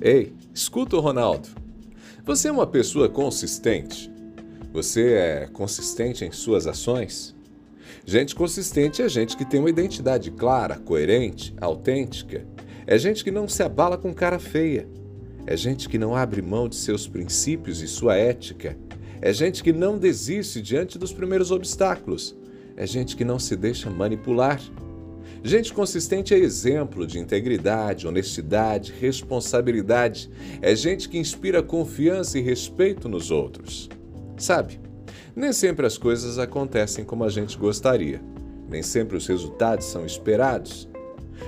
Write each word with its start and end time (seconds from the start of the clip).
Ei, 0.00 0.32
escuta 0.54 0.96
o 0.96 1.00
Ronaldo. 1.00 1.48
Você 2.24 2.46
é 2.46 2.52
uma 2.52 2.68
pessoa 2.68 3.08
consistente? 3.08 4.08
Você 4.72 5.14
é 5.14 5.48
consistente 5.52 6.24
em 6.24 6.30
suas 6.30 6.68
ações? 6.68 7.34
Gente 8.06 8.32
consistente 8.32 9.02
é 9.02 9.08
gente 9.08 9.36
que 9.36 9.44
tem 9.44 9.58
uma 9.58 9.70
identidade 9.70 10.30
clara, 10.30 10.76
coerente, 10.78 11.52
autêntica. 11.60 12.46
É 12.86 12.96
gente 12.96 13.24
que 13.24 13.32
não 13.32 13.48
se 13.48 13.60
abala 13.60 13.98
com 13.98 14.14
cara 14.14 14.38
feia. 14.38 14.88
É 15.44 15.56
gente 15.56 15.88
que 15.88 15.98
não 15.98 16.14
abre 16.14 16.42
mão 16.42 16.68
de 16.68 16.76
seus 16.76 17.08
princípios 17.08 17.82
e 17.82 17.88
sua 17.88 18.14
ética. 18.14 18.78
É 19.20 19.32
gente 19.32 19.64
que 19.64 19.72
não 19.72 19.98
desiste 19.98 20.62
diante 20.62 20.96
dos 20.96 21.12
primeiros 21.12 21.50
obstáculos. 21.50 22.36
É 22.76 22.86
gente 22.86 23.16
que 23.16 23.24
não 23.24 23.40
se 23.40 23.56
deixa 23.56 23.90
manipular. 23.90 24.60
Gente 25.42 25.72
consistente 25.72 26.34
é 26.34 26.38
exemplo 26.38 27.06
de 27.06 27.18
integridade, 27.18 28.08
honestidade, 28.08 28.92
responsabilidade. 28.98 30.28
É 30.60 30.74
gente 30.74 31.08
que 31.08 31.16
inspira 31.16 31.62
confiança 31.62 32.38
e 32.38 32.42
respeito 32.42 33.08
nos 33.08 33.30
outros. 33.30 33.88
Sabe, 34.36 34.80
nem 35.34 35.52
sempre 35.52 35.86
as 35.86 35.96
coisas 35.96 36.38
acontecem 36.38 37.04
como 37.04 37.24
a 37.24 37.28
gente 37.28 37.56
gostaria. 37.56 38.20
Nem 38.68 38.82
sempre 38.82 39.16
os 39.16 39.26
resultados 39.26 39.86
são 39.86 40.04
esperados. 40.04 40.88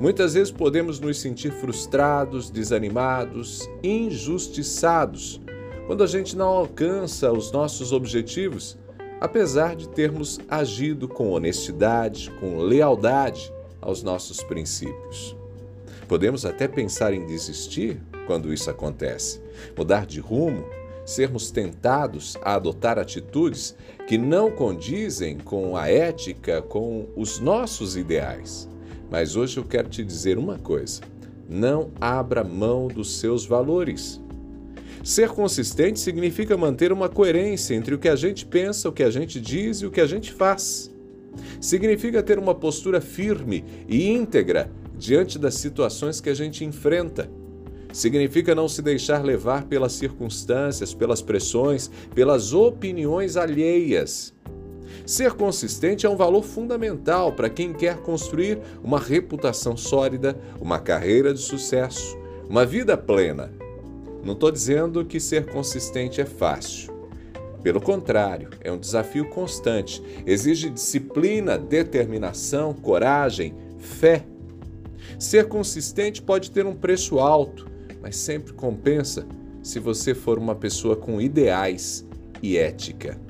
Muitas 0.00 0.34
vezes 0.34 0.52
podemos 0.52 1.00
nos 1.00 1.20
sentir 1.20 1.52
frustrados, 1.52 2.50
desanimados, 2.50 3.68
injustiçados 3.82 5.40
quando 5.86 6.04
a 6.04 6.06
gente 6.06 6.36
não 6.36 6.46
alcança 6.46 7.32
os 7.32 7.50
nossos 7.50 7.92
objetivos, 7.92 8.78
apesar 9.20 9.74
de 9.74 9.88
termos 9.88 10.38
agido 10.48 11.08
com 11.08 11.30
honestidade, 11.30 12.30
com 12.38 12.58
lealdade 12.58 13.52
aos 13.82 14.02
nossos 14.02 14.42
princípios. 14.42 15.36
Podemos 16.08 16.46
até 16.46 16.66
pensar 16.68 17.12
em 17.12 17.26
desistir 17.26 18.00
quando 18.26 18.52
isso 18.52 18.70
acontece, 18.70 19.40
mudar 19.76 20.06
de 20.06 20.20
rumo, 20.20 20.64
sermos 21.04 21.50
tentados 21.50 22.36
a 22.42 22.54
adotar 22.54 22.98
atitudes 22.98 23.74
que 24.06 24.16
não 24.16 24.50
condizem 24.50 25.38
com 25.38 25.76
a 25.76 25.88
ética, 25.88 26.62
com 26.62 27.08
os 27.16 27.40
nossos 27.40 27.96
ideais. 27.96 28.68
Mas 29.10 29.36
hoje 29.36 29.58
eu 29.58 29.64
quero 29.64 29.88
te 29.88 30.04
dizer 30.04 30.38
uma 30.38 30.58
coisa: 30.58 31.02
não 31.48 31.90
abra 32.00 32.44
mão 32.44 32.88
dos 32.88 33.18
seus 33.18 33.44
valores. 33.44 34.20
Ser 35.02 35.30
consistente 35.30 35.98
significa 35.98 36.56
manter 36.56 36.92
uma 36.92 37.08
coerência 37.08 37.74
entre 37.74 37.94
o 37.94 37.98
que 37.98 38.08
a 38.08 38.14
gente 38.14 38.46
pensa, 38.46 38.88
o 38.88 38.92
que 38.92 39.02
a 39.02 39.10
gente 39.10 39.40
diz 39.40 39.78
e 39.78 39.86
o 39.86 39.90
que 39.90 40.00
a 40.00 40.06
gente 40.06 40.32
faz. 40.32 40.91
Significa 41.60 42.22
ter 42.22 42.38
uma 42.38 42.54
postura 42.54 43.00
firme 43.00 43.64
e 43.88 44.08
íntegra 44.08 44.70
diante 44.96 45.38
das 45.38 45.54
situações 45.54 46.20
que 46.20 46.30
a 46.30 46.34
gente 46.34 46.64
enfrenta. 46.64 47.30
Significa 47.92 48.54
não 48.54 48.68
se 48.68 48.80
deixar 48.80 49.22
levar 49.22 49.64
pelas 49.64 49.92
circunstâncias, 49.92 50.94
pelas 50.94 51.20
pressões, 51.20 51.90
pelas 52.14 52.52
opiniões 52.52 53.36
alheias. 53.36 54.32
Ser 55.04 55.32
consistente 55.32 56.06
é 56.06 56.08
um 56.08 56.16
valor 56.16 56.42
fundamental 56.42 57.32
para 57.32 57.50
quem 57.50 57.72
quer 57.72 57.98
construir 57.98 58.58
uma 58.82 58.98
reputação 58.98 59.76
sólida, 59.76 60.38
uma 60.60 60.78
carreira 60.78 61.34
de 61.34 61.40
sucesso, 61.40 62.16
uma 62.48 62.64
vida 62.64 62.96
plena. 62.96 63.52
Não 64.24 64.34
estou 64.34 64.50
dizendo 64.50 65.04
que 65.04 65.18
ser 65.18 65.46
consistente 65.46 66.20
é 66.20 66.24
fácil. 66.24 66.91
Pelo 67.62 67.80
contrário, 67.80 68.50
é 68.60 68.72
um 68.72 68.78
desafio 68.78 69.28
constante. 69.30 70.02
Exige 70.26 70.68
disciplina, 70.68 71.56
determinação, 71.56 72.74
coragem, 72.74 73.54
fé. 73.78 74.24
Ser 75.18 75.46
consistente 75.46 76.20
pode 76.20 76.50
ter 76.50 76.66
um 76.66 76.74
preço 76.74 77.20
alto, 77.20 77.70
mas 78.00 78.16
sempre 78.16 78.52
compensa 78.52 79.26
se 79.62 79.78
você 79.78 80.14
for 80.14 80.38
uma 80.38 80.56
pessoa 80.56 80.96
com 80.96 81.20
ideais 81.20 82.04
e 82.42 82.56
ética. 82.56 83.20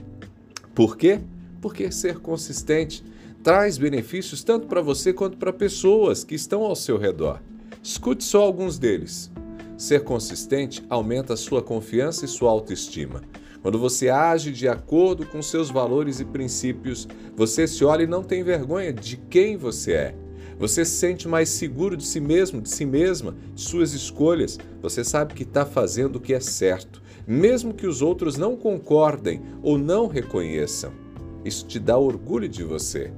Por 0.75 0.97
quê? 0.97 1.21
Porque 1.61 1.93
ser 1.93 2.19
consistente 2.19 3.05
traz 3.43 3.77
benefícios 3.77 4.43
tanto 4.43 4.67
para 4.67 4.81
você 4.81 5.13
quanto 5.13 5.37
para 5.37 5.53
pessoas 5.53 6.25
que 6.25 6.35
estão 6.35 6.63
ao 6.63 6.75
seu 6.75 6.97
redor. 6.97 7.41
Escute 7.83 8.25
só 8.25 8.41
alguns 8.41 8.79
deles. 8.79 9.31
Ser 9.77 10.05
consistente 10.05 10.83
aumenta 10.89 11.35
a 11.35 11.37
sua 11.37 11.61
confiança 11.61 12.25
e 12.25 12.29
sua 12.29 12.51
autoestima. 12.51 13.21
Quando 13.63 13.79
você 13.79 14.09
age 14.09 14.51
de 14.51 14.67
acordo 14.67 15.25
com 15.25 15.41
seus 15.41 15.71
valores 15.71 16.19
e 16.19 16.25
princípios, 16.25 17.07
você 17.37 17.67
se 17.69 17.85
olha 17.85 18.03
e 18.03 18.09
não 18.09 18.25
tem 18.25 18.43
vergonha 18.43 18.93
de 18.93 19.17
quem 19.17 19.57
você 19.57 19.93
é. 19.93 20.15
Você 20.59 20.85
se 20.85 20.97
sente 20.97 21.29
mais 21.29 21.49
seguro 21.49 21.97
de 21.97 22.05
si 22.05 22.21
mesmo, 22.21 22.61
de 22.61 22.69
si 22.69 22.85
mesma, 22.85 23.37
de 23.55 23.61
suas 23.63 23.93
escolhas. 23.93 24.59
Você 24.81 25.05
sabe 25.05 25.35
que 25.35 25.45
está 25.45 25.65
fazendo 25.65 26.17
o 26.17 26.21
que 26.21 26.35
é 26.35 26.41
certo, 26.41 27.01
mesmo 27.27 27.73
que 27.73 27.87
os 27.87 28.03
outros 28.03 28.37
não 28.37 28.57
concordem 28.57 29.41
ou 29.63 29.79
não 29.79 30.09
reconheçam. 30.09 30.93
Isso 31.45 31.65
te 31.67 31.79
dá 31.79 31.97
orgulho 31.97 32.49
de 32.49 32.65
você. 32.65 33.13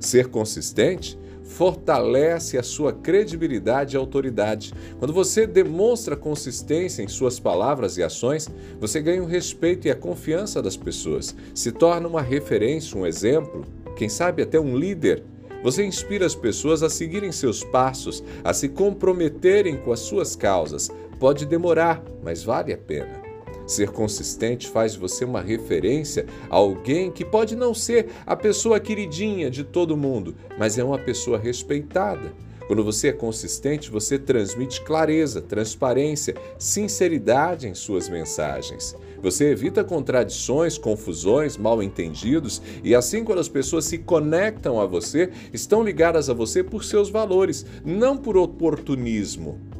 Ser 0.00 0.28
consistente 0.28 1.18
fortalece 1.48 2.58
a 2.58 2.62
sua 2.62 2.92
credibilidade 2.92 3.96
e 3.96 3.98
autoridade. 3.98 4.72
Quando 4.98 5.12
você 5.12 5.46
demonstra 5.46 6.14
consistência 6.14 7.02
em 7.02 7.08
suas 7.08 7.40
palavras 7.40 7.96
e 7.96 8.02
ações, 8.02 8.48
você 8.78 9.00
ganha 9.00 9.22
o 9.22 9.26
respeito 9.26 9.88
e 9.88 9.90
a 9.90 9.96
confiança 9.96 10.62
das 10.62 10.76
pessoas, 10.76 11.34
se 11.54 11.72
torna 11.72 12.06
uma 12.06 12.22
referência, 12.22 12.96
um 12.96 13.06
exemplo, 13.06 13.64
quem 13.96 14.08
sabe 14.08 14.42
até 14.42 14.60
um 14.60 14.76
líder. 14.76 15.24
Você 15.64 15.84
inspira 15.84 16.24
as 16.24 16.36
pessoas 16.36 16.84
a 16.84 16.90
seguirem 16.90 17.32
seus 17.32 17.64
passos, 17.64 18.22
a 18.44 18.52
se 18.52 18.68
comprometerem 18.68 19.76
com 19.76 19.90
as 19.90 20.00
suas 20.00 20.36
causas. 20.36 20.88
Pode 21.18 21.46
demorar, 21.46 22.00
mas 22.22 22.44
vale 22.44 22.72
a 22.72 22.78
pena. 22.78 23.27
Ser 23.68 23.90
consistente 23.90 24.66
faz 24.66 24.96
você 24.96 25.26
uma 25.26 25.42
referência 25.42 26.24
a 26.48 26.56
alguém 26.56 27.10
que 27.10 27.22
pode 27.22 27.54
não 27.54 27.74
ser 27.74 28.08
a 28.24 28.34
pessoa 28.34 28.80
queridinha 28.80 29.50
de 29.50 29.62
todo 29.62 29.94
mundo, 29.94 30.34
mas 30.58 30.78
é 30.78 30.82
uma 30.82 30.98
pessoa 30.98 31.38
respeitada. 31.38 32.32
Quando 32.66 32.82
você 32.82 33.08
é 33.08 33.12
consistente, 33.12 33.90
você 33.90 34.18
transmite 34.18 34.82
clareza, 34.82 35.42
transparência, 35.42 36.34
sinceridade 36.58 37.68
em 37.68 37.74
suas 37.74 38.08
mensagens. 38.08 38.96
Você 39.22 39.50
evita 39.50 39.84
contradições, 39.84 40.78
confusões, 40.78 41.58
mal 41.58 41.82
entendidos 41.82 42.62
e 42.82 42.94
assim 42.94 43.22
quando 43.22 43.38
as 43.38 43.48
pessoas 43.48 43.84
se 43.84 43.98
conectam 43.98 44.80
a 44.80 44.86
você, 44.86 45.30
estão 45.52 45.82
ligadas 45.82 46.30
a 46.30 46.34
você 46.34 46.62
por 46.62 46.84
seus 46.84 47.10
valores, 47.10 47.66
não 47.84 48.16
por 48.16 48.36
oportunismo. 48.36 49.77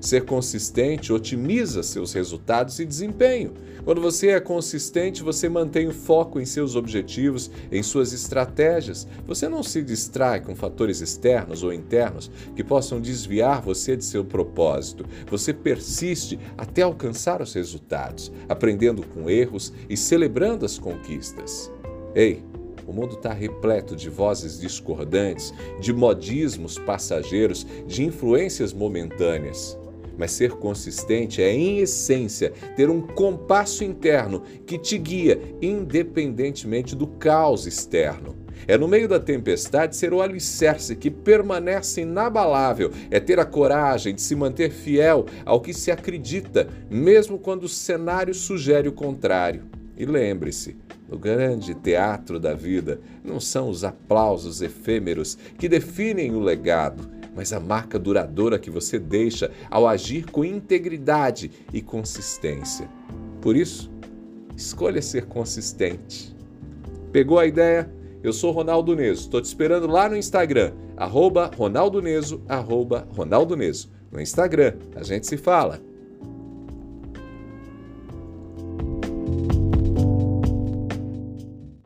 Ser 0.00 0.24
consistente 0.24 1.12
otimiza 1.12 1.82
seus 1.82 2.12
resultados 2.12 2.78
e 2.78 2.84
desempenho. 2.84 3.52
Quando 3.84 4.00
você 4.00 4.28
é 4.28 4.40
consistente, 4.40 5.22
você 5.22 5.48
mantém 5.48 5.88
o 5.88 5.92
foco 5.92 6.40
em 6.40 6.44
seus 6.44 6.76
objetivos, 6.76 7.50
em 7.72 7.82
suas 7.82 8.12
estratégias. 8.12 9.06
Você 9.26 9.48
não 9.48 9.62
se 9.62 9.82
distrai 9.82 10.40
com 10.40 10.54
fatores 10.54 11.00
externos 11.00 11.62
ou 11.62 11.72
internos 11.72 12.30
que 12.54 12.62
possam 12.62 13.00
desviar 13.00 13.62
você 13.62 13.96
de 13.96 14.04
seu 14.04 14.24
propósito. 14.24 15.04
Você 15.28 15.52
persiste 15.52 16.38
até 16.56 16.82
alcançar 16.82 17.40
os 17.40 17.54
resultados, 17.54 18.30
aprendendo 18.48 19.02
com 19.02 19.30
erros 19.30 19.72
e 19.88 19.96
celebrando 19.96 20.66
as 20.66 20.78
conquistas. 20.78 21.70
Ei, 22.14 22.42
o 22.86 22.92
mundo 22.92 23.14
está 23.14 23.32
repleto 23.32 23.94
de 23.94 24.08
vozes 24.08 24.60
discordantes, 24.60 25.52
de 25.80 25.92
modismos 25.92 26.78
passageiros, 26.78 27.66
de 27.86 28.04
influências 28.04 28.72
momentâneas. 28.72 29.78
Mas 30.16 30.32
ser 30.32 30.52
consistente 30.52 31.42
é, 31.42 31.52
em 31.52 31.78
essência, 31.78 32.52
ter 32.76 32.90
um 32.90 33.00
compasso 33.00 33.82
interno 33.82 34.42
que 34.66 34.76
te 34.76 34.98
guia 34.98 35.40
independentemente 35.62 36.94
do 36.94 37.06
caos 37.06 37.66
externo. 37.66 38.36
É 38.68 38.76
no 38.76 38.86
meio 38.86 39.08
da 39.08 39.18
tempestade 39.18 39.96
ser 39.96 40.12
o 40.12 40.20
alicerce 40.20 40.94
que 40.94 41.10
permanece 41.10 42.02
inabalável, 42.02 42.90
é 43.10 43.18
ter 43.18 43.40
a 43.40 43.44
coragem 43.44 44.14
de 44.14 44.20
se 44.20 44.34
manter 44.34 44.70
fiel 44.70 45.26
ao 45.44 45.60
que 45.60 45.72
se 45.72 45.90
acredita, 45.90 46.68
mesmo 46.90 47.38
quando 47.38 47.64
o 47.64 47.68
cenário 47.68 48.34
sugere 48.34 48.88
o 48.88 48.92
contrário. 48.92 49.79
E 50.00 50.06
lembre-se, 50.06 50.78
no 51.06 51.18
grande 51.18 51.74
teatro 51.74 52.40
da 52.40 52.54
vida, 52.54 53.02
não 53.22 53.38
são 53.38 53.68
os 53.68 53.84
aplausos 53.84 54.62
efêmeros 54.62 55.36
que 55.58 55.68
definem 55.68 56.34
o 56.34 56.40
legado 56.40 57.20
mas 57.34 57.52
a 57.52 57.60
marca 57.60 57.96
duradoura 57.98 58.58
que 58.58 58.70
você 58.70 58.98
deixa 58.98 59.52
ao 59.70 59.86
agir 59.86 60.24
com 60.30 60.44
integridade 60.44 61.50
e 61.72 61.80
consistência. 61.80 62.88
Por 63.40 63.56
isso, 63.56 63.88
escolha 64.56 65.00
ser 65.00 65.26
consistente. 65.26 66.34
Pegou 67.12 67.38
a 67.38 67.46
ideia? 67.46 67.88
Eu 68.22 68.32
sou 68.32 68.50
Ronaldo 68.50 68.96
Neso. 68.96 69.22
Estou 69.22 69.40
te 69.40 69.46
esperando 69.46 69.86
lá 69.86 70.08
no 70.08 70.16
Instagram, 70.16 70.72
arroba 70.96 71.50
Ronaldo 71.56 72.02
Neso, 72.02 72.42
arroba 72.48 73.06
Ronaldo 73.16 73.56
Neso. 73.56 73.90
No 74.10 74.20
Instagram, 74.20 74.74
a 74.96 75.02
gente 75.02 75.26
se 75.26 75.36
fala. 75.36 75.80